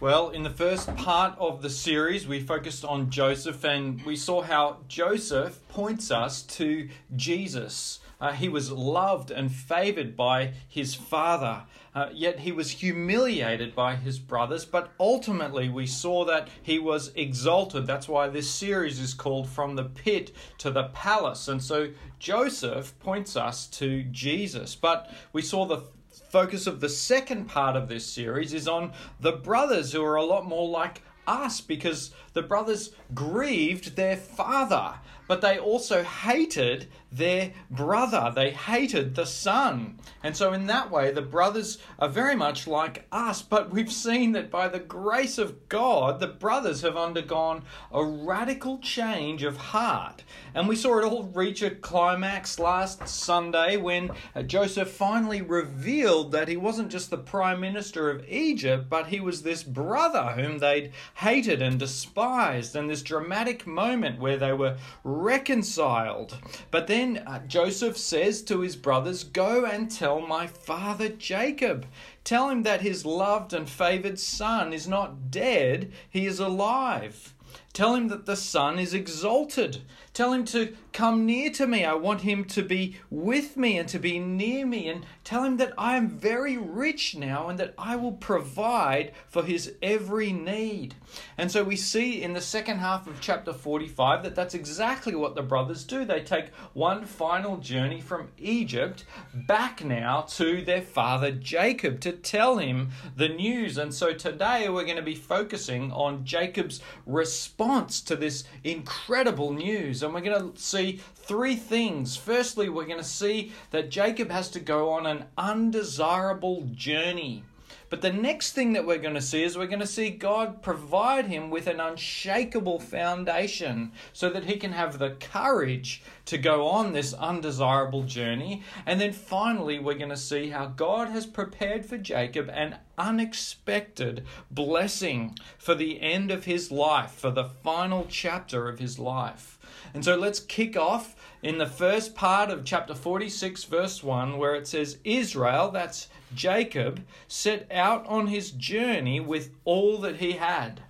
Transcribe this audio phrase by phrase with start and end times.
[0.00, 4.40] Well, in the first part of the series, we focused on Joseph and we saw
[4.40, 8.00] how Joseph points us to Jesus.
[8.18, 13.94] Uh, he was loved and favored by his father, uh, yet he was humiliated by
[13.94, 14.64] his brothers.
[14.64, 17.86] But ultimately, we saw that he was exalted.
[17.86, 21.46] That's why this series is called From the Pit to the Palace.
[21.46, 24.74] And so Joseph points us to Jesus.
[24.76, 25.82] But we saw the
[26.30, 30.24] focus of the second part of this series is on the brothers who are a
[30.24, 34.94] lot more like us because the brothers grieved their father,
[35.30, 38.32] but they also hated their brother.
[38.34, 39.98] They hated the son.
[40.24, 43.40] And so, in that way, the brothers are very much like us.
[43.40, 47.62] But we've seen that by the grace of God, the brothers have undergone
[47.92, 50.24] a radical change of heart.
[50.52, 56.32] And we saw it all reach a climax last Sunday when uh, Joseph finally revealed
[56.32, 60.58] that he wasn't just the prime minister of Egypt, but he was this brother whom
[60.58, 62.74] they'd hated and despised.
[62.74, 64.76] And this dramatic moment where they were
[65.20, 66.38] reconciled.
[66.70, 71.86] But then uh, Joseph says to his brothers, Go and tell my father Jacob.
[72.24, 77.34] Tell him that his loved and favored son is not dead, he is alive.
[77.72, 79.82] Tell him that the Son is exalted.
[80.12, 81.84] Tell him to come near to me.
[81.84, 84.88] I want him to be with me and to be near me.
[84.88, 89.44] And tell him that I am very rich now and that I will provide for
[89.44, 90.96] his every need.
[91.38, 95.36] And so we see in the second half of chapter 45 that that's exactly what
[95.36, 96.04] the brothers do.
[96.04, 102.58] They take one final journey from Egypt back now to their father Jacob to tell
[102.58, 103.78] him the news.
[103.78, 109.99] And so today we're going to be focusing on Jacob's response to this incredible news.
[110.02, 112.16] And we're going to see three things.
[112.16, 117.44] Firstly, we're going to see that Jacob has to go on an undesirable journey.
[117.90, 120.62] But the next thing that we're going to see is we're going to see God
[120.62, 126.68] provide him with an unshakable foundation so that he can have the courage to go
[126.68, 128.62] on this undesirable journey.
[128.86, 134.24] And then finally, we're going to see how God has prepared for Jacob an unexpected
[134.52, 139.58] blessing for the end of his life, for the final chapter of his life.
[139.92, 144.54] And so let's kick off in the first part of chapter 46, verse 1, where
[144.54, 150.82] it says, Israel, that's Jacob, set out on his journey with all that he had.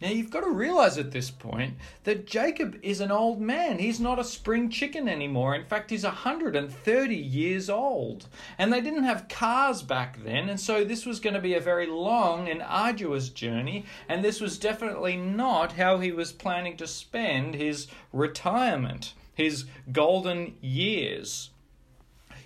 [0.00, 1.74] Now you've got to realize at this point
[2.04, 3.78] that Jacob is an old man.
[3.78, 5.54] He's not a spring chicken anymore.
[5.54, 8.26] In fact, he's 130 years old.
[8.56, 11.60] And they didn't have cars back then, and so this was going to be a
[11.60, 16.86] very long and arduous journey, and this was definitely not how he was planning to
[16.86, 21.50] spend his retirement, his golden years.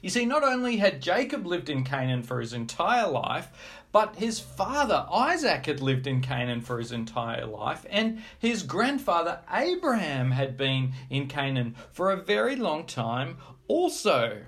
[0.05, 3.49] You see, not only had Jacob lived in Canaan for his entire life,
[3.91, 9.41] but his father Isaac had lived in Canaan for his entire life, and his grandfather
[9.51, 14.43] Abraham had been in Canaan for a very long time also.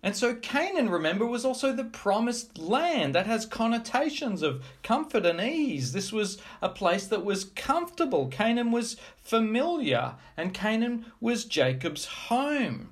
[0.00, 5.40] And so Canaan, remember, was also the promised land that has connotations of comfort and
[5.40, 5.90] ease.
[5.92, 8.28] This was a place that was comfortable.
[8.28, 12.90] Canaan was familiar, and Canaan was Jacob's home.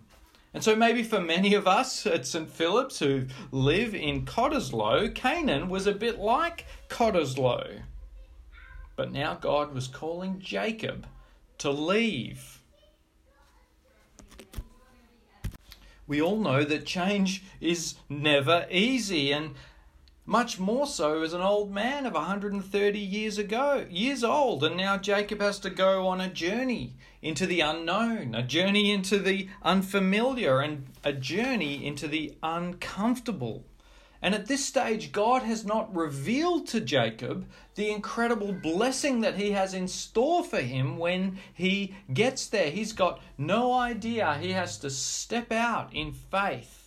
[0.54, 2.50] And so, maybe for many of us at St.
[2.50, 7.82] Philip's who live in Cottesloe, Canaan was a bit like Cottesloe.
[8.97, 11.06] But now God was calling Jacob
[11.58, 12.62] to leave.
[16.06, 19.54] We all know that change is never easy, and
[20.28, 24.99] much more so as an old man of 130 years ago, years old, and now
[24.99, 30.61] Jacob has to go on a journey into the unknown, a journey into the unfamiliar,
[30.61, 33.65] and a journey into the uncomfortable.
[34.21, 39.53] And at this stage, God has not revealed to Jacob the incredible blessing that he
[39.53, 42.71] has in store for him when he gets there.
[42.71, 44.37] He's got no idea.
[44.38, 46.78] He has to step out in faith.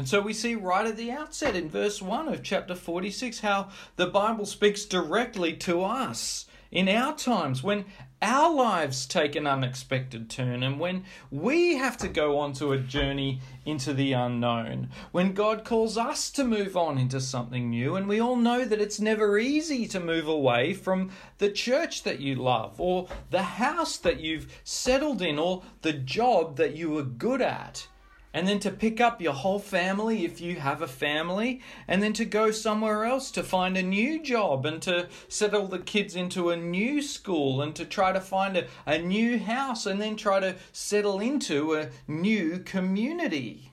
[0.00, 3.68] And so we see right at the outset in verse 1 of chapter 46 how
[3.96, 7.84] the Bible speaks directly to us in our times when
[8.22, 12.78] our lives take an unexpected turn and when we have to go on to a
[12.78, 18.08] journey into the unknown, when God calls us to move on into something new, and
[18.08, 22.36] we all know that it's never easy to move away from the church that you
[22.36, 27.42] love, or the house that you've settled in, or the job that you were good
[27.42, 27.86] at
[28.32, 32.12] and then to pick up your whole family if you have a family, and then
[32.12, 36.50] to go somewhere else to find a new job and to settle the kids into
[36.50, 40.38] a new school and to try to find a, a new house and then try
[40.40, 43.70] to settle into a new community.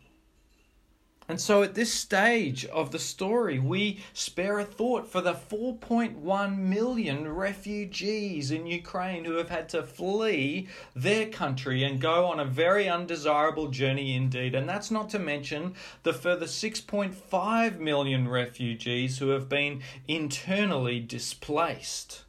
[1.30, 6.58] And so at this stage of the story, we spare a thought for the 4.1
[6.58, 12.46] million refugees in Ukraine who have had to flee their country and go on a
[12.46, 14.56] very undesirable journey indeed.
[14.56, 22.24] And that's not to mention the further 6.5 million refugees who have been internally displaced.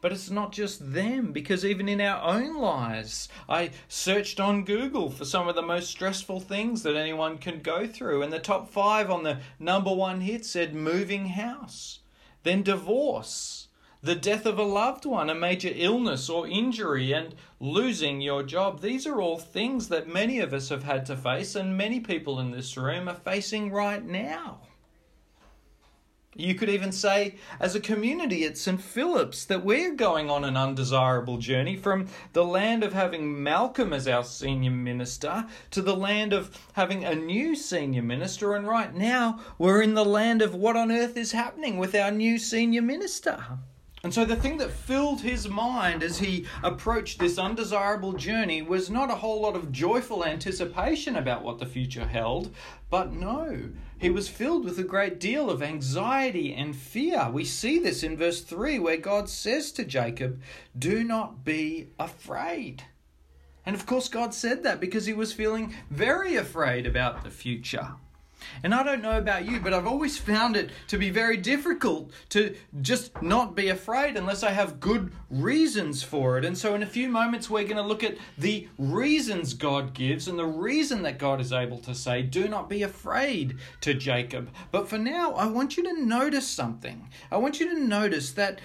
[0.00, 5.10] But it's not just them, because even in our own lives, I searched on Google
[5.10, 8.70] for some of the most stressful things that anyone can go through, and the top
[8.70, 11.98] five on the number one hit said moving house,
[12.44, 13.68] then divorce,
[14.02, 18.80] the death of a loved one, a major illness or injury, and losing your job.
[18.80, 22.40] These are all things that many of us have had to face, and many people
[22.40, 24.62] in this room are facing right now.
[26.36, 28.80] You could even say, as a community at St.
[28.80, 34.06] Philip's, that we're going on an undesirable journey from the land of having Malcolm as
[34.06, 38.54] our senior minister to the land of having a new senior minister.
[38.54, 42.12] And right now, we're in the land of what on earth is happening with our
[42.12, 43.44] new senior minister.
[44.04, 48.88] And so the thing that filled his mind as he approached this undesirable journey was
[48.88, 52.54] not a whole lot of joyful anticipation about what the future held,
[52.88, 53.68] but no,
[54.00, 57.28] he was filled with a great deal of anxiety and fear.
[57.30, 60.40] We see this in verse 3 where God says to Jacob,
[60.76, 62.84] Do not be afraid.
[63.66, 67.92] And of course, God said that because he was feeling very afraid about the future.
[68.62, 72.10] And I don't know about you, but I've always found it to be very difficult
[72.30, 76.44] to just not be afraid unless I have good reasons for it.
[76.44, 80.28] And so, in a few moments, we're going to look at the reasons God gives
[80.28, 84.50] and the reason that God is able to say, Do not be afraid to Jacob.
[84.70, 87.08] But for now, I want you to notice something.
[87.30, 88.60] I want you to notice that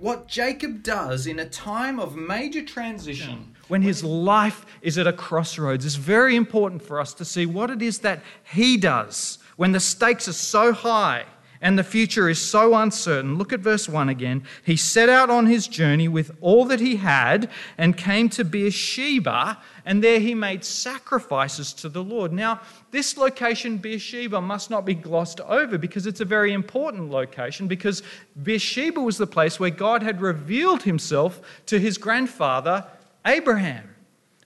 [0.00, 5.12] what Jacob does in a time of major transition when his life is at a
[5.12, 5.84] crossroads.
[5.84, 9.80] It's very important for us to see what it is that he does when the
[9.80, 11.26] stakes are so high
[11.62, 13.36] and the future is so uncertain.
[13.36, 14.44] Look at verse 1 again.
[14.64, 19.58] He set out on his journey with all that he had and came to Beersheba,
[19.84, 22.32] and there he made sacrifices to the Lord.
[22.32, 22.60] Now,
[22.90, 28.02] this location, Beersheba, must not be glossed over because it's a very important location because
[28.42, 32.86] Beersheba was the place where God had revealed himself to his grandfather
[33.26, 33.86] Abraham.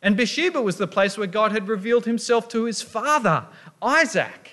[0.02, 3.46] And Beersheba was the place where God had revealed himself to his father,
[3.80, 4.43] Isaac.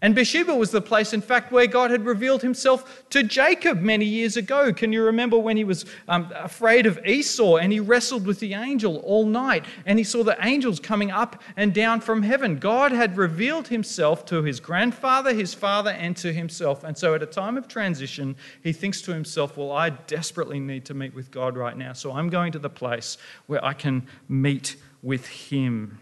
[0.00, 4.04] And Beersheba was the place, in fact, where God had revealed himself to Jacob many
[4.04, 4.72] years ago.
[4.72, 8.54] Can you remember when he was um, afraid of Esau and he wrestled with the
[8.54, 12.58] angel all night and he saw the angels coming up and down from heaven?
[12.58, 16.84] God had revealed himself to his grandfather, his father, and to himself.
[16.84, 20.84] And so at a time of transition, he thinks to himself, Well, I desperately need
[20.84, 21.92] to meet with God right now.
[21.92, 23.18] So I'm going to the place
[23.48, 25.98] where I can meet with him.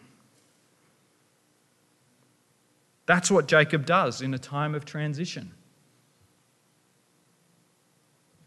[3.07, 5.53] That's what Jacob does in a time of transition.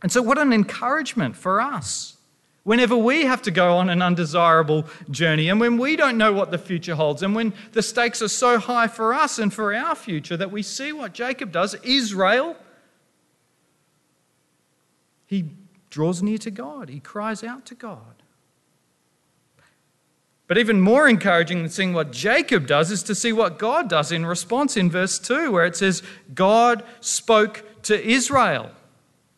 [0.01, 2.17] And so, what an encouragement for us.
[2.63, 6.51] Whenever we have to go on an undesirable journey, and when we don't know what
[6.51, 9.95] the future holds, and when the stakes are so high for us and for our
[9.95, 11.73] future, that we see what Jacob does.
[11.83, 12.55] Israel,
[15.25, 15.49] he
[15.89, 18.18] draws near to God, he cries out to God.
[20.49, 24.11] But even more encouraging than seeing what Jacob does is to see what God does
[24.11, 26.01] in response in verse 2, where it says,
[26.33, 28.71] God spoke to Israel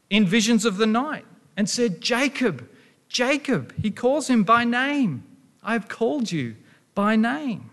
[0.10, 1.26] in visions of the night
[1.58, 2.66] and said, Jacob,
[3.10, 3.74] Jacob.
[3.82, 5.26] He calls him by name.
[5.62, 6.56] I have called you
[6.96, 7.71] by name.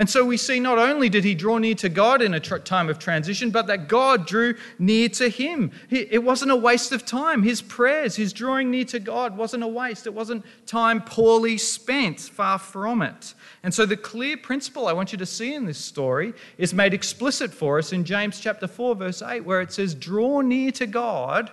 [0.00, 2.56] And so we see not only did he draw near to God in a tr-
[2.56, 5.72] time of transition, but that God drew near to him.
[5.90, 7.42] He, it wasn't a waste of time.
[7.42, 10.06] His prayers, his drawing near to God wasn't a waste.
[10.06, 13.34] It wasn't time poorly spent, far from it.
[13.62, 16.94] And so the clear principle I want you to see in this story is made
[16.94, 20.86] explicit for us in James chapter 4, verse 8, where it says, Draw near to
[20.86, 21.52] God,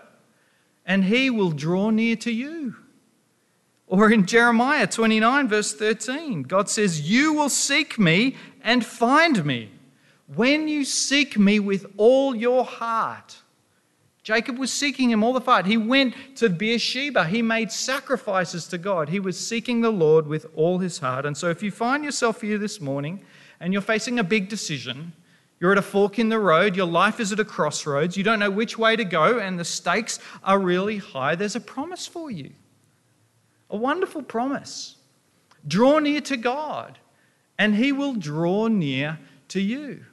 [0.86, 2.77] and he will draw near to you.
[3.88, 9.72] Or in Jeremiah 29, verse 13, God says, You will seek me and find me
[10.36, 13.38] when you seek me with all your heart.
[14.24, 15.65] Jacob was seeking him all the heart.
[15.65, 17.27] He went to Beersheba.
[17.27, 19.08] He made sacrifices to God.
[19.08, 21.25] He was seeking the Lord with all his heart.
[21.25, 23.22] And so, if you find yourself here this morning
[23.62, 25.13] and you're facing a big decision,
[25.62, 28.39] you're at a fork in the road, your life is at a crossroads, you don't
[28.39, 32.29] know which way to go, and the stakes are really high, there's a promise for
[32.29, 32.51] you.
[33.69, 34.95] A wonderful promise.
[35.67, 37.00] Draw near to God,
[37.57, 39.19] and He will draw near
[39.50, 40.05] to you.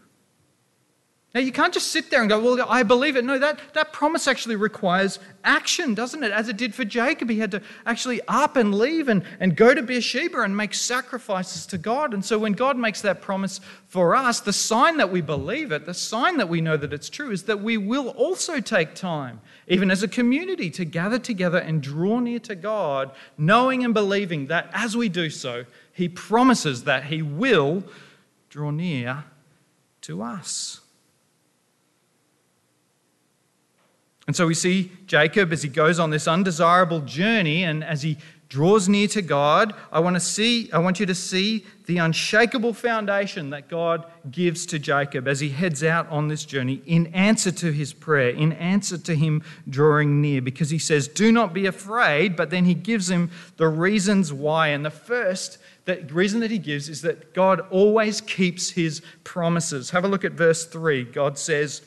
[1.34, 3.24] Now, you can't just sit there and go, Well, I believe it.
[3.24, 6.30] No, that, that promise actually requires action, doesn't it?
[6.30, 7.28] As it did for Jacob.
[7.28, 11.66] He had to actually up and leave and, and go to Beersheba and make sacrifices
[11.66, 12.14] to God.
[12.14, 15.86] And so, when God makes that promise for us, the sign that we believe it,
[15.86, 19.40] the sign that we know that it's true, is that we will also take time,
[19.66, 24.46] even as a community, to gather together and draw near to God, knowing and believing
[24.46, 27.82] that as we do so, He promises that He will
[28.50, 29.24] draw near
[30.02, 30.80] to us.
[34.26, 38.16] And so we see Jacob as he goes on this undesirable journey and as he
[38.48, 42.72] draws near to God, I want to see I want you to see the unshakable
[42.72, 47.50] foundation that God gives to Jacob as he heads out on this journey in answer
[47.50, 51.66] to his prayer, in answer to him drawing near because he says, "Do not be
[51.66, 54.68] afraid," but then he gives him the reasons why.
[54.68, 59.90] And the first the reason that he gives is that God always keeps his promises.
[59.90, 61.04] Have a look at verse 3.
[61.04, 61.82] God says,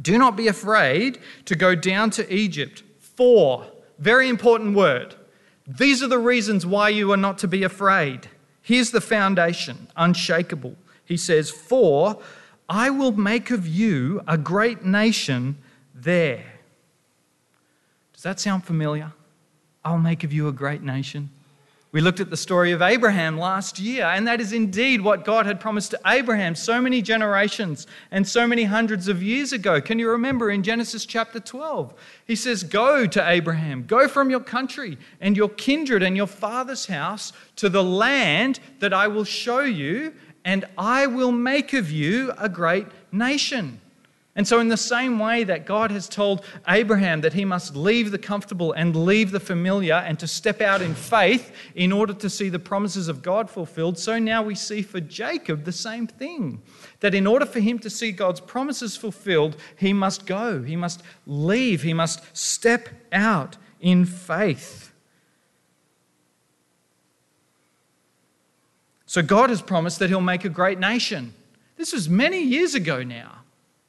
[0.00, 2.82] do not be afraid to go down to Egypt.
[2.98, 3.66] For,
[3.98, 5.14] very important word.
[5.66, 8.28] These are the reasons why you are not to be afraid.
[8.62, 10.76] Here's the foundation, unshakable.
[11.04, 12.18] He says, For
[12.68, 15.58] I will make of you a great nation
[15.94, 16.44] there.
[18.12, 19.12] Does that sound familiar?
[19.84, 21.30] I'll make of you a great nation.
[21.92, 25.44] We looked at the story of Abraham last year, and that is indeed what God
[25.44, 29.80] had promised to Abraham so many generations and so many hundreds of years ago.
[29.80, 31.92] Can you remember in Genesis chapter 12?
[32.26, 36.86] He says, Go to Abraham, go from your country and your kindred and your father's
[36.86, 42.32] house to the land that I will show you, and I will make of you
[42.38, 43.80] a great nation.
[44.40, 48.10] And so, in the same way that God has told Abraham that he must leave
[48.10, 52.30] the comfortable and leave the familiar and to step out in faith in order to
[52.30, 56.62] see the promises of God fulfilled, so now we see for Jacob the same thing.
[57.00, 61.02] That in order for him to see God's promises fulfilled, he must go, he must
[61.26, 64.90] leave, he must step out in faith.
[69.04, 71.34] So, God has promised that he'll make a great nation.
[71.76, 73.39] This was many years ago now.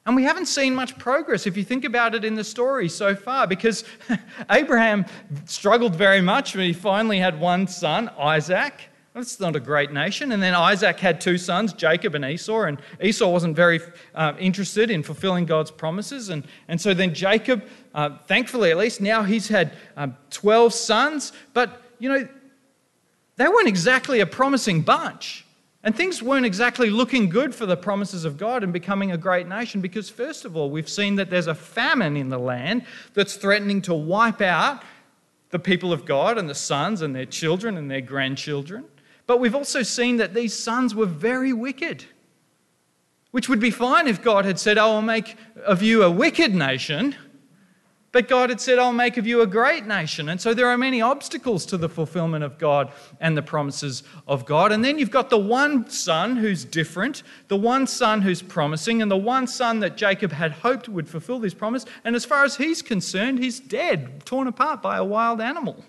[0.05, 3.15] And we haven't seen much progress if you think about it in the story so
[3.15, 3.83] far, because
[4.49, 5.05] Abraham
[5.45, 8.73] struggled very much when he finally had one son, Isaac.
[9.13, 10.31] That's not a great nation.
[10.31, 13.81] And then Isaac had two sons, Jacob and Esau, and Esau wasn't very
[14.15, 16.29] uh, interested in fulfilling God's promises.
[16.29, 21.33] And, and so then Jacob, uh, thankfully at least, now he's had um, 12 sons,
[21.53, 22.27] but you know,
[23.35, 25.45] they weren't exactly a promising bunch.
[25.83, 29.47] And things weren't exactly looking good for the promises of God and becoming a great
[29.47, 32.85] nation because, first of all, we've seen that there's a famine in the land
[33.15, 34.83] that's threatening to wipe out
[35.49, 38.85] the people of God and the sons and their children and their grandchildren.
[39.25, 42.05] But we've also seen that these sons were very wicked,
[43.31, 45.35] which would be fine if God had said, oh, I will make
[45.65, 47.15] of you a wicked nation
[48.11, 50.27] but God had said, I'll make of you a great nation.
[50.27, 52.91] And so there are many obstacles to the fulfillment of God
[53.21, 54.73] and the promises of God.
[54.73, 59.09] And then you've got the one son who's different, the one son who's promising, and
[59.09, 61.85] the one son that Jacob had hoped would fulfill this promise.
[62.03, 65.85] And as far as he's concerned, he's dead, torn apart by a wild animal.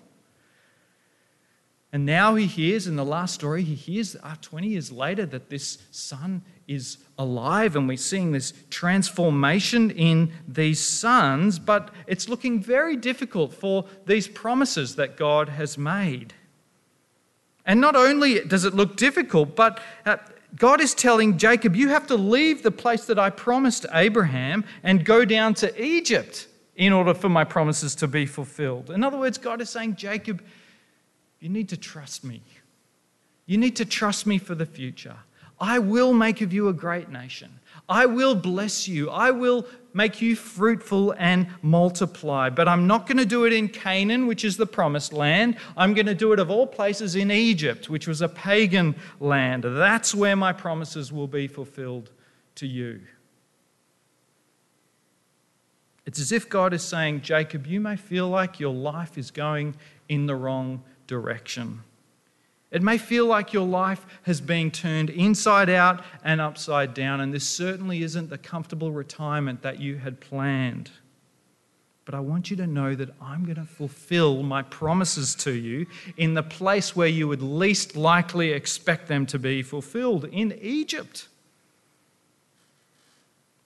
[1.91, 5.49] And now he hears in the last story, he hears uh, 20 years later that
[5.49, 12.59] this son is alive and we're seeing this transformation in these sons, but it's looking
[12.59, 16.33] very difficult for these promises that God has made.
[17.65, 20.17] And not only does it look difficult, but uh,
[20.57, 25.05] God is telling Jacob, You have to leave the place that I promised Abraham and
[25.05, 28.89] go down to Egypt in order for my promises to be fulfilled.
[28.89, 30.43] In other words, God is saying, Jacob,
[31.39, 32.41] you need to trust me.
[33.45, 35.17] You need to trust me for the future.
[35.59, 37.59] I will make of you a great nation.
[37.87, 39.09] I will bless you.
[39.09, 42.49] I will make you fruitful and multiply.
[42.49, 45.57] But I'm not going to do it in Canaan, which is the promised land.
[45.77, 49.63] I'm going to do it of all places in Egypt, which was a pagan land.
[49.63, 52.11] That's where my promises will be fulfilled
[52.55, 53.01] to you.
[56.05, 59.75] It's as if God is saying, Jacob, you may feel like your life is going
[60.09, 61.81] in the wrong direction.
[62.73, 67.31] It may feel like your life has been turned inside out and upside down, and
[67.31, 70.89] this certainly isn't the comfortable retirement that you had planned.
[72.03, 75.85] But I want you to know that I'm going to fulfill my promises to you
[76.17, 81.27] in the place where you would least likely expect them to be fulfilled in Egypt.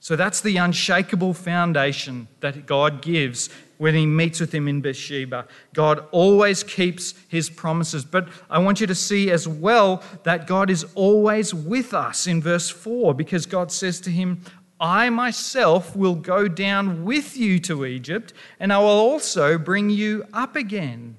[0.01, 5.47] So that's the unshakable foundation that God gives when he meets with him in Beersheba.
[5.73, 8.03] God always keeps his promises.
[8.03, 12.41] But I want you to see as well that God is always with us in
[12.41, 14.41] verse 4 because God says to him,
[14.79, 20.25] I myself will go down with you to Egypt, and I will also bring you
[20.33, 21.17] up again.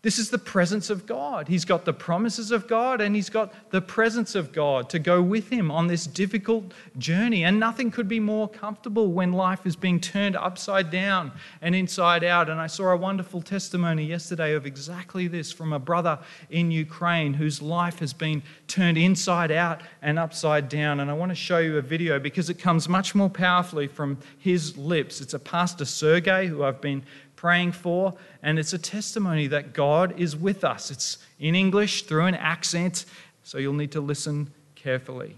[0.00, 1.48] This is the presence of God.
[1.48, 5.20] He's got the promises of God and he's got the presence of God to go
[5.20, 7.42] with him on this difficult journey.
[7.42, 12.22] And nothing could be more comfortable when life is being turned upside down and inside
[12.22, 12.48] out.
[12.48, 17.34] And I saw a wonderful testimony yesterday of exactly this from a brother in Ukraine
[17.34, 21.00] whose life has been turned inside out and upside down.
[21.00, 24.18] And I want to show you a video because it comes much more powerfully from
[24.38, 25.20] his lips.
[25.20, 27.02] It's a pastor, Sergey, who I've been
[27.38, 30.90] praying for, and it's a testimony that God is with us.
[30.90, 33.04] It's in English through an accent,
[33.44, 35.36] so you'll need to listen carefully.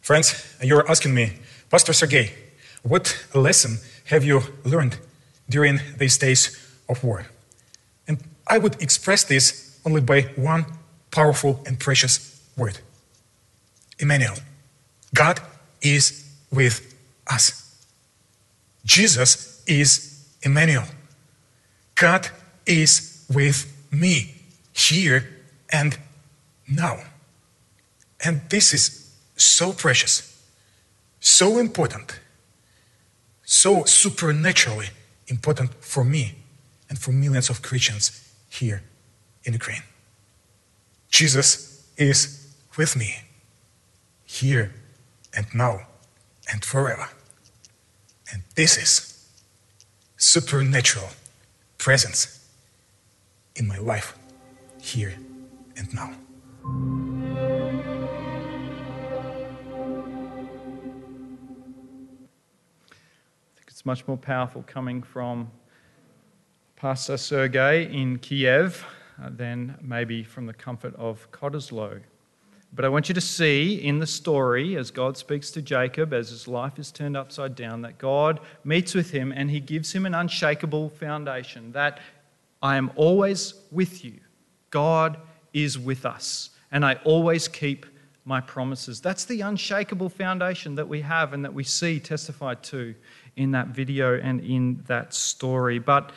[0.00, 1.34] Friends, you're asking me,
[1.70, 2.32] Pastor Sergey,
[2.82, 4.98] what lesson have you learned
[5.48, 7.26] during these days of war?
[8.08, 10.66] And I would express this only by one
[11.12, 12.80] powerful and precious word
[14.00, 14.34] Emmanuel.
[15.14, 15.40] God
[15.80, 16.94] is with
[17.26, 17.84] us.
[18.84, 20.84] Jesus is Emmanuel.
[21.94, 22.28] God
[22.66, 24.34] is with me
[24.72, 25.28] here
[25.70, 25.98] and
[26.68, 26.98] now.
[28.24, 30.42] And this is so precious,
[31.20, 32.20] so important,
[33.44, 34.88] so supernaturally
[35.26, 36.34] important for me
[36.88, 38.82] and for millions of Christians here
[39.44, 39.82] in Ukraine.
[41.08, 43.16] Jesus is with me
[44.24, 44.72] here
[45.34, 45.86] and now
[46.50, 47.08] and forever.
[48.32, 49.28] And this is
[50.16, 51.08] supernatural
[51.78, 52.48] presence
[53.56, 54.16] in my life
[54.80, 55.14] here
[55.76, 56.12] and now.
[62.90, 65.50] I think it's much more powerful coming from
[66.76, 68.84] Pastor Sergei in Kiev
[69.22, 72.02] uh, than maybe from the comfort of Cottesloe.
[72.74, 76.30] But I want you to see in the story, as God speaks to Jacob, as
[76.30, 80.06] his life is turned upside down, that God meets with him and he gives him
[80.06, 82.00] an unshakable foundation that
[82.62, 84.20] I am always with you.
[84.70, 85.18] God
[85.52, 87.84] is with us, and I always keep
[88.24, 89.00] my promises.
[89.00, 92.94] That's the unshakable foundation that we have and that we see testified to
[93.36, 95.78] in that video and in that story.
[95.78, 96.12] But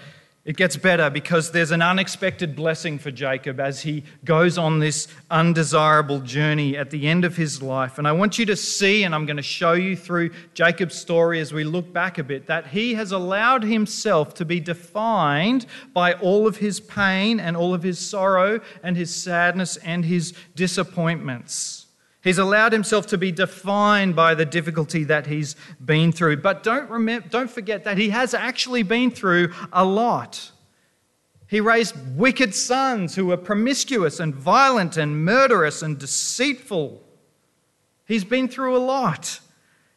[0.46, 5.08] it gets better because there's an unexpected blessing for Jacob as he goes on this
[5.32, 7.98] undesirable journey at the end of his life.
[7.98, 11.40] And I want you to see, and I'm going to show you through Jacob's story
[11.40, 16.14] as we look back a bit, that he has allowed himself to be defined by
[16.14, 21.85] all of his pain and all of his sorrow and his sadness and his disappointments.
[22.26, 26.38] He's allowed himself to be defined by the difficulty that he's been through.
[26.38, 30.50] But don't, remember, don't forget that he has actually been through a lot.
[31.46, 37.00] He raised wicked sons who were promiscuous and violent and murderous and deceitful.
[38.08, 39.40] He's been through a lot.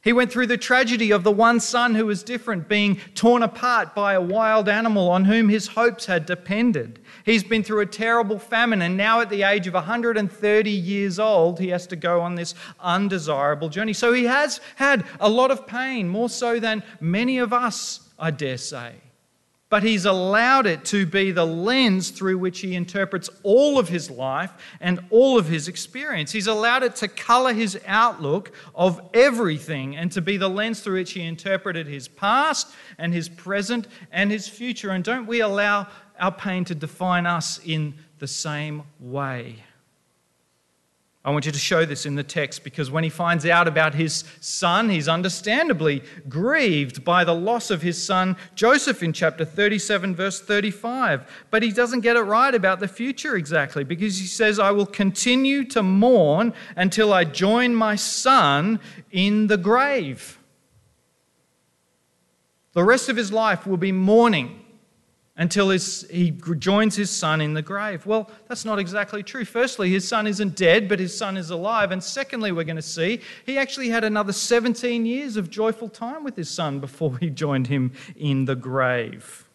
[0.02, 3.94] He went through the tragedy of the one son who was different, being torn apart
[3.94, 7.00] by a wild animal on whom his hopes had depended.
[7.28, 11.60] He's been through a terrible famine, and now at the age of 130 years old,
[11.60, 13.92] he has to go on this undesirable journey.
[13.92, 18.30] So he has had a lot of pain, more so than many of us, I
[18.30, 18.94] dare say
[19.70, 24.10] but he's allowed it to be the lens through which he interprets all of his
[24.10, 26.32] life and all of his experience.
[26.32, 30.94] He's allowed it to color his outlook of everything and to be the lens through
[30.94, 34.90] which he interpreted his past and his present and his future.
[34.90, 35.88] And don't we allow
[36.18, 39.64] our pain to define us in the same way?
[41.28, 43.94] I want you to show this in the text because when he finds out about
[43.94, 50.14] his son, he's understandably grieved by the loss of his son Joseph in chapter 37,
[50.14, 51.30] verse 35.
[51.50, 54.86] But he doesn't get it right about the future exactly because he says, I will
[54.86, 60.38] continue to mourn until I join my son in the grave.
[62.72, 64.57] The rest of his life will be mourning
[65.38, 68.04] until his, he joins his son in the grave.
[68.04, 69.44] Well, that's not exactly true.
[69.44, 71.92] Firstly, his son isn't dead, but his son is alive.
[71.92, 76.24] And secondly, we're going to see he actually had another 17 years of joyful time
[76.24, 79.47] with his son before he joined him in the grave.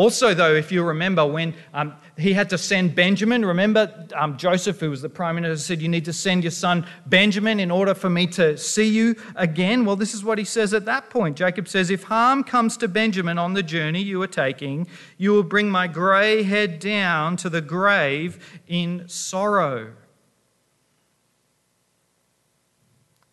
[0.00, 4.80] Also, though, if you remember when um, he had to send Benjamin, remember um, Joseph,
[4.80, 7.92] who was the prime minister, said, You need to send your son Benjamin in order
[7.92, 9.84] for me to see you again.
[9.84, 11.36] Well, this is what he says at that point.
[11.36, 14.86] Jacob says, If harm comes to Benjamin on the journey you are taking,
[15.18, 19.92] you will bring my grey head down to the grave in sorrow.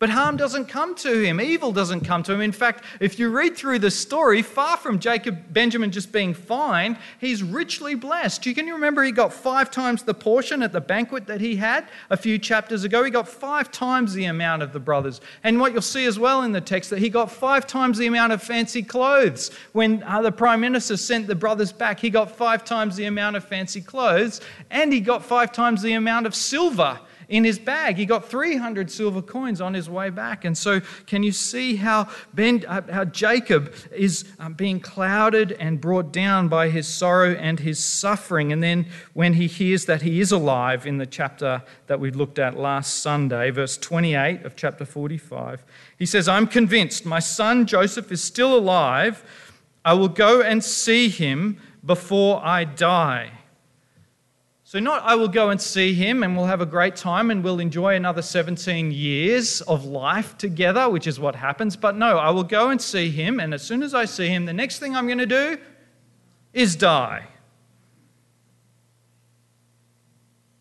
[0.00, 2.40] But harm doesn't come to him, evil doesn't come to him.
[2.40, 6.96] In fact, if you read through the story, far from Jacob Benjamin just being fine,
[7.18, 8.46] he's richly blessed.
[8.46, 11.88] You can remember he got five times the portion at the banquet that he had
[12.10, 13.02] a few chapters ago.
[13.02, 15.20] He got five times the amount of the brothers.
[15.42, 18.06] And what you'll see as well in the text that he got five times the
[18.06, 19.50] amount of fancy clothes.
[19.72, 23.34] When uh, the prime minister sent the brothers back, he got five times the amount
[23.34, 27.96] of fancy clothes, and he got five times the amount of silver in his bag.
[27.96, 30.44] He got 300 silver coins on his way back.
[30.44, 35.80] And so, can you see how, ben, uh, how Jacob is um, being clouded and
[35.80, 38.52] brought down by his sorrow and his suffering?
[38.52, 42.38] And then, when he hears that he is alive in the chapter that we looked
[42.38, 45.64] at last Sunday, verse 28 of chapter 45,
[45.98, 49.22] he says, I'm convinced my son Joseph is still alive.
[49.84, 53.37] I will go and see him before I die.
[54.70, 57.42] So, not I will go and see him and we'll have a great time and
[57.42, 61.74] we'll enjoy another 17 years of life together, which is what happens.
[61.74, 64.44] But no, I will go and see him, and as soon as I see him,
[64.44, 65.56] the next thing I'm going to do
[66.52, 67.28] is die.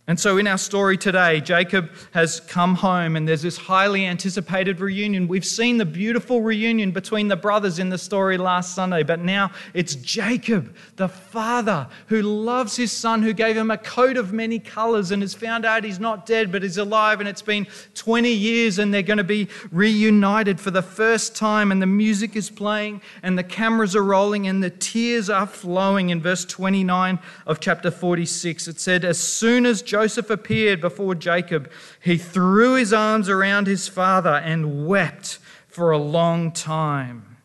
[0.10, 4.80] And so, in our story today, Jacob has come home and there's this highly anticipated
[4.80, 5.28] reunion.
[5.28, 9.52] We've seen the beautiful reunion between the brothers in the story last Sunday, but now
[9.74, 14.60] it's Jacob, the father, who loves his son, who gave him a coat of many
[14.60, 17.20] colors and has found out he's not dead but is alive.
[17.20, 21.70] And it's been 20 years and they're going to be reunited for the first time.
[21.70, 26.12] And the music is playing and the cameras are rolling and the tears are flowing.
[26.12, 31.72] In verse 29 of chapter 46, it said, As soon as Joseph appeared before Jacob,
[32.00, 37.38] he threw his arms around his father and wept for a long time.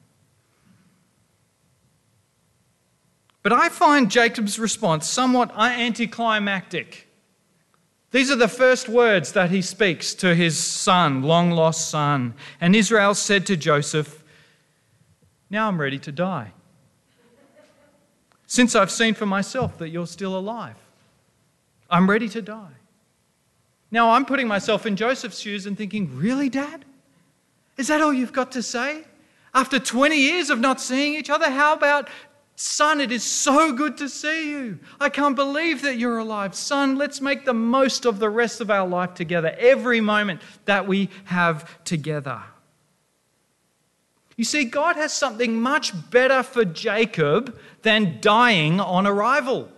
[3.43, 7.09] But I find Jacob's response somewhat anticlimactic.
[8.11, 12.35] These are the first words that he speaks to his son, long lost son.
[12.61, 14.23] And Israel said to Joseph,
[15.49, 16.53] Now I'm ready to die,
[18.47, 20.77] since I've seen for myself that you're still alive.
[21.93, 22.73] I'm ready to die.
[23.91, 26.87] Now I'm putting myself in Joseph's shoes and thinking, Really, Dad?
[27.77, 29.05] Is that all you've got to say?
[29.55, 32.09] After 20 years of not seeing each other, how about,
[32.57, 34.79] Son, it is so good to see you.
[34.99, 36.55] I can't believe that you're alive.
[36.55, 40.87] Son, let's make the most of the rest of our life together, every moment that
[40.87, 42.41] we have together.
[44.37, 49.69] You see, God has something much better for Jacob than dying on arrival.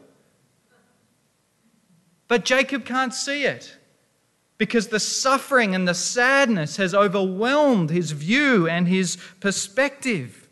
[2.35, 3.77] But Jacob can't see it
[4.59, 10.49] because the suffering and the sadness has overwhelmed his view and his perspective.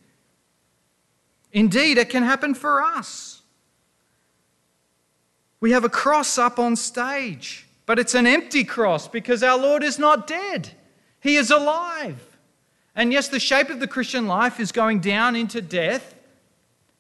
[1.51, 3.43] Indeed, it can happen for us.
[5.59, 9.83] We have a cross up on stage, but it's an empty cross because our Lord
[9.83, 10.71] is not dead,
[11.19, 12.39] He is alive.
[12.95, 16.15] And yes, the shape of the Christian life is going down into death,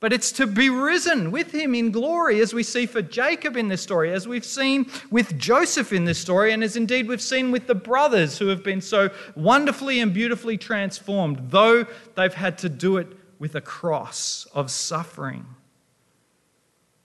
[0.02, 3.68] but it's to be risen with him in glory, as we see for Jacob in
[3.68, 7.52] this story, as we've seen with Joseph in this story, and as indeed we've seen
[7.52, 11.86] with the brothers who have been so wonderfully and beautifully transformed, though
[12.16, 13.06] they've had to do it
[13.38, 15.46] with a cross of suffering.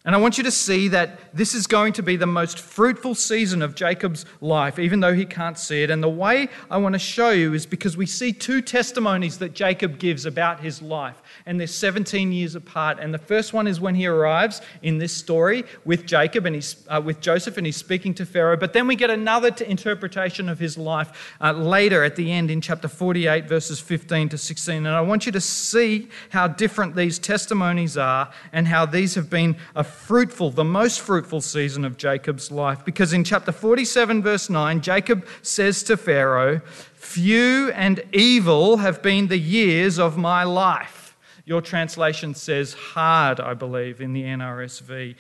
[0.08, 3.14] And I want you to see that this is going to be the most fruitful
[3.14, 5.92] season of Jacob's life, even though he can't see it.
[5.92, 9.54] And the way I want to show you is because we see two testimonies that
[9.54, 13.00] Jacob gives about his life and they're 17 years apart.
[13.02, 16.88] And the first one is when he arrives in this story with Jacob and he's
[16.88, 18.56] uh, with Joseph, and he's speaking to Pharaoh.
[18.56, 22.62] But then we get another interpretation of his life uh, later at the end in
[22.62, 24.78] chapter 48, verses 15 to 16.
[24.78, 29.30] And I want you to see how different these testimonies are and how these have
[29.30, 32.86] been a fruitful, the most fruitful season of Jacob's life.
[32.86, 36.62] Because in chapter 47, verse 9, Jacob says to Pharaoh,
[36.94, 41.18] Few and evil have been the years of my life.
[41.46, 45.16] Your translation says hard, I believe, in the NRSV.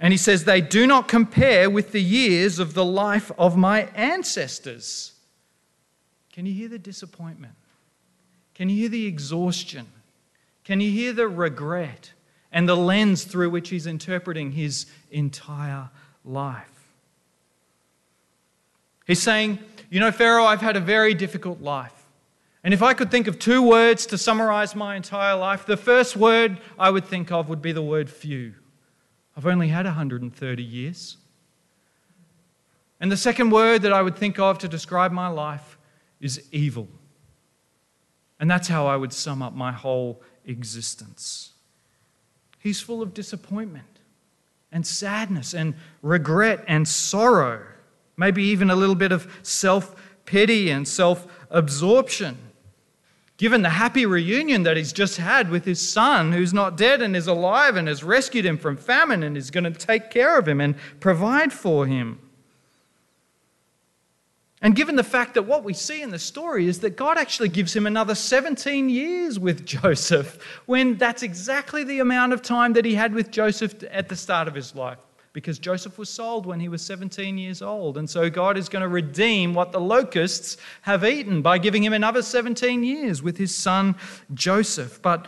[0.00, 3.82] And he says, They do not compare with the years of the life of my
[3.94, 5.12] ancestors.
[6.32, 7.54] Can you hear the disappointment?
[8.54, 9.86] Can you hear the exhaustion?
[10.64, 12.12] Can you hear the regret
[12.52, 15.90] and the lens through which he's interpreting his entire
[16.24, 16.68] life?
[19.06, 19.58] He's saying,
[19.90, 21.94] You know, Pharaoh, I've had a very difficult life.
[22.64, 26.16] And if I could think of two words to summarize my entire life, the first
[26.16, 28.54] word I would think of would be the word few.
[29.36, 31.16] I've only had 130 years.
[33.00, 35.76] And the second word that I would think of to describe my life
[36.20, 36.88] is evil.
[38.38, 41.51] And that's how I would sum up my whole existence.
[42.62, 43.98] He's full of disappointment
[44.70, 47.66] and sadness and regret and sorrow,
[48.16, 52.38] maybe even a little bit of self pity and self absorption.
[53.36, 57.16] Given the happy reunion that he's just had with his son, who's not dead and
[57.16, 60.46] is alive and has rescued him from famine and is going to take care of
[60.46, 62.20] him and provide for him.
[64.62, 67.48] And given the fact that what we see in the story is that God actually
[67.48, 72.84] gives him another 17 years with Joseph, when that's exactly the amount of time that
[72.84, 74.98] he had with Joseph at the start of his life
[75.32, 77.96] because Joseph was sold when he was 17 years old.
[77.96, 81.92] And so God is going to redeem what the locusts have eaten by giving him
[81.92, 83.94] another 17 years with his son
[84.34, 85.00] Joseph.
[85.00, 85.26] But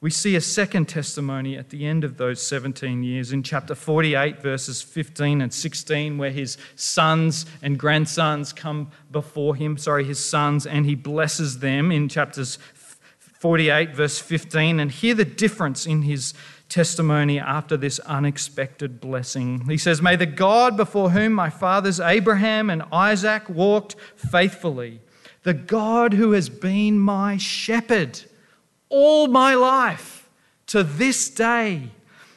[0.00, 4.40] we see a second testimony at the end of those 17 years in chapter 48,
[4.40, 10.66] verses 15 and 16, where his sons and grandsons come before him, sorry, his sons,
[10.66, 12.58] and he blesses them in chapters
[13.40, 14.78] 48, verse 15.
[14.78, 16.32] And hear the difference in his
[16.68, 19.68] testimony after this unexpected blessing.
[19.68, 25.00] He says, May the God before whom my fathers Abraham and Isaac walked faithfully,
[25.42, 28.20] the God who has been my shepherd
[28.88, 30.28] all my life.
[30.68, 31.90] To this day,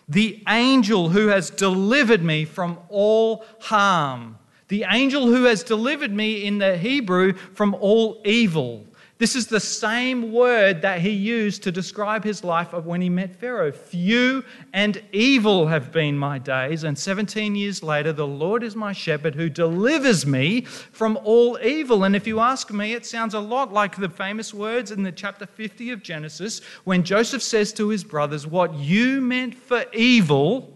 [0.08, 4.38] the angel who has delivered me from all harm,
[4.70, 8.86] the angel who has delivered me in the Hebrew from all evil
[9.22, 13.08] this is the same word that he used to describe his life of when he
[13.08, 13.72] met Pharaoh.
[13.72, 18.94] Few and evil have been my days, and 17 years later, the Lord is my
[18.94, 22.04] shepherd who delivers me from all evil.
[22.04, 25.12] And if you ask me, it sounds a lot like the famous words in the
[25.12, 30.74] chapter 50 of Genesis when Joseph says to his brothers, What you meant for evil,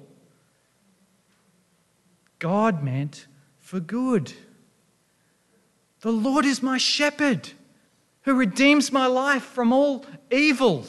[2.38, 3.26] God meant
[3.58, 4.34] for good.
[6.02, 7.50] The Lord is my shepherd
[8.26, 10.86] who redeems my life from all evil.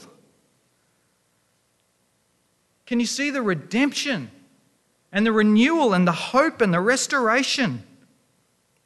[2.86, 4.30] Can you see the redemption
[5.12, 7.84] and the renewal and the hope and the restoration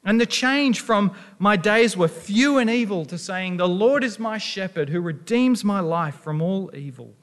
[0.03, 4.19] and the change from my days were few and evil to saying, The Lord is
[4.19, 7.13] my shepherd who redeems my life from all evil?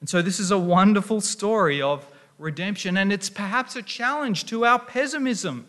[0.00, 2.06] And so, this is a wonderful story of
[2.38, 5.66] redemption, and it's perhaps a challenge to our pessimism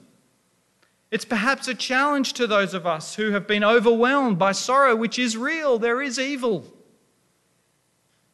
[1.10, 5.17] it's perhaps a challenge to those of us who have been overwhelmed by sorrow, which
[5.17, 5.80] is real.
[5.80, 6.65] There is evil.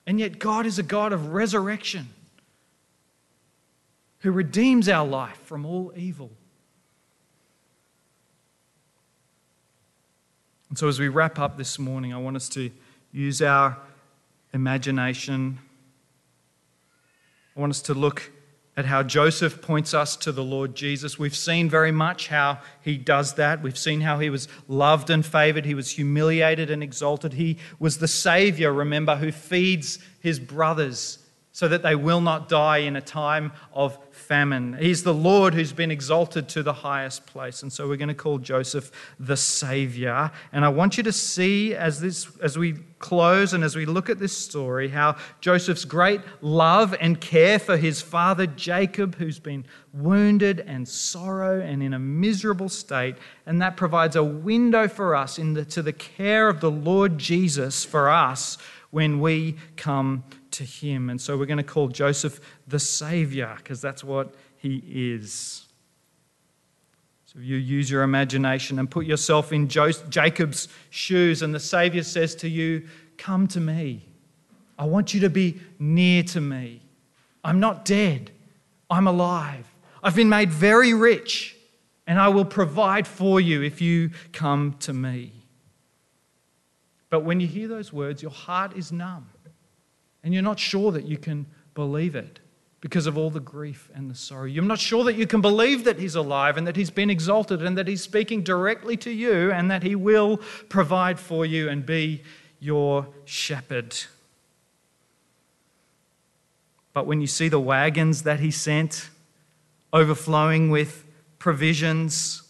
[0.08, 2.10] And yet, God is a God of resurrection
[4.20, 6.32] who redeems our life from all evil.
[10.70, 12.72] And so, as we wrap up this morning, I want us to
[13.12, 13.78] use our
[14.54, 15.60] imagination.
[17.56, 18.32] I want us to look
[18.76, 21.20] at how Joseph points us to the Lord Jesus.
[21.20, 23.62] We've seen very much how he does that.
[23.62, 27.34] We've seen how he was loved and favored, he was humiliated and exalted.
[27.34, 31.23] He was the Savior, remember, who feeds his brothers
[31.54, 34.74] so that they will not die in a time of famine.
[34.74, 37.62] He's the Lord who's been exalted to the highest place.
[37.62, 40.32] And so we're going to call Joseph the Savior.
[40.52, 44.10] And I want you to see as this as we close and as we look
[44.10, 49.66] at this story how Joseph's great love and care for his father Jacob who's been
[49.92, 55.38] wounded and sorrow and in a miserable state and that provides a window for us
[55.38, 58.58] into the care of the Lord Jesus for us
[58.90, 61.10] when we come to him.
[61.10, 65.66] And so we're going to call Joseph the Savior because that's what he is.
[67.26, 72.36] So you use your imagination and put yourself in Jacob's shoes, and the Savior says
[72.36, 72.88] to you,
[73.18, 74.08] Come to me.
[74.78, 76.82] I want you to be near to me.
[77.44, 78.32] I'm not dead,
[78.90, 79.68] I'm alive.
[80.02, 81.56] I've been made very rich,
[82.06, 85.32] and I will provide for you if you come to me.
[87.10, 89.30] But when you hear those words, your heart is numb
[90.24, 92.40] and you're not sure that you can believe it
[92.84, 94.44] because of all the grief and the sorrow.
[94.44, 97.62] You're not sure that you can believe that He's alive and that He's been exalted
[97.62, 101.86] and that He's speaking directly to you and that He will provide for you and
[101.86, 102.24] be
[102.60, 103.96] your shepherd.
[106.92, 109.10] But when you see the wagons that He sent
[109.94, 111.06] overflowing with
[111.40, 112.44] provisions,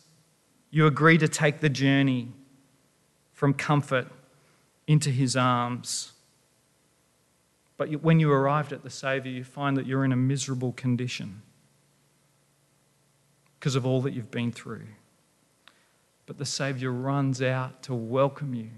[0.72, 2.30] you agree to take the journey
[3.34, 4.08] from comfort
[4.88, 6.13] into His arms.
[7.84, 11.42] But when you arrived at the Saviour, you find that you're in a miserable condition
[13.60, 14.88] because of all that you've been through.
[16.26, 18.70] But the Saviour runs out to welcome you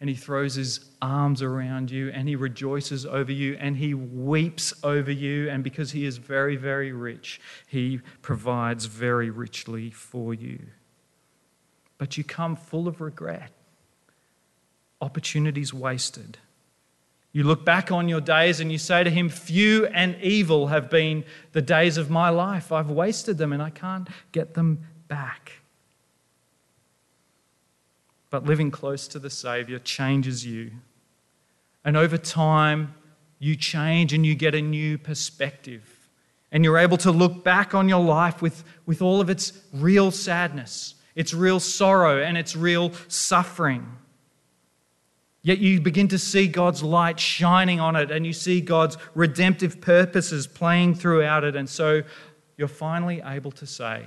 [0.00, 4.74] and he throws his arms around you and he rejoices over you and he weeps
[4.84, 5.48] over you.
[5.48, 10.58] And because he is very, very rich, he provides very richly for you.
[11.96, 13.50] But you come full of regret,
[15.00, 16.36] opportunities wasted.
[17.32, 20.90] You look back on your days and you say to him, Few and evil have
[20.90, 22.70] been the days of my life.
[22.70, 25.52] I've wasted them and I can't get them back.
[28.28, 30.72] But living close to the Savior changes you.
[31.84, 32.94] And over time,
[33.38, 35.82] you change and you get a new perspective.
[36.50, 40.10] And you're able to look back on your life with, with all of its real
[40.10, 43.86] sadness, its real sorrow, and its real suffering.
[45.42, 49.80] Yet you begin to see God's light shining on it, and you see God's redemptive
[49.80, 51.56] purposes playing throughout it.
[51.56, 52.02] And so
[52.56, 54.04] you're finally able to say,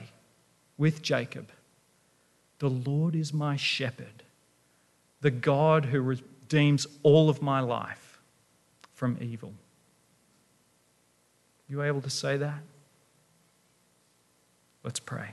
[0.78, 1.50] with Jacob,
[2.60, 4.24] The Lord is my shepherd,
[5.19, 8.19] the God who redeems all of my life
[8.93, 9.54] from evil.
[11.67, 12.62] You able to say that?
[14.84, 15.32] Let's pray.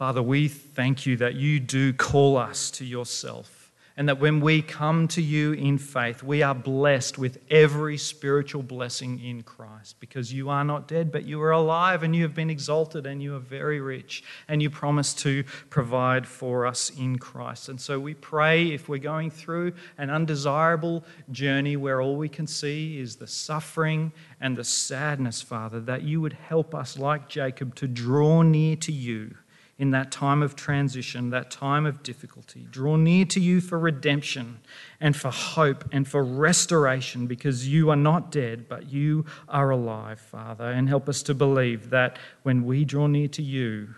[0.00, 4.62] Father, we thank you that you do call us to yourself and that when we
[4.62, 10.32] come to you in faith, we are blessed with every spiritual blessing in Christ because
[10.32, 13.36] you are not dead, but you are alive and you have been exalted and you
[13.36, 17.68] are very rich and you promise to provide for us in Christ.
[17.68, 22.46] And so we pray if we're going through an undesirable journey where all we can
[22.46, 27.74] see is the suffering and the sadness, Father, that you would help us, like Jacob,
[27.74, 29.34] to draw near to you
[29.80, 32.66] in that time of transition, that time of difficulty.
[32.70, 34.58] Draw near to you for redemption
[35.00, 40.20] and for hope and for restoration because you are not dead, but you are alive,
[40.20, 40.70] Father.
[40.70, 43.94] And help us to believe that when we draw near to you,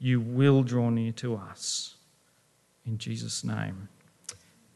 [0.00, 1.94] you will draw near to us.
[2.84, 3.88] In Jesus' name,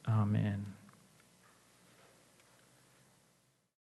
[0.08, 0.64] amen.